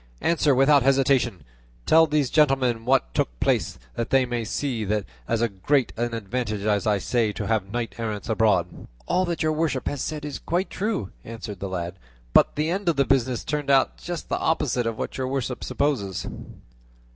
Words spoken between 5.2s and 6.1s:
is as great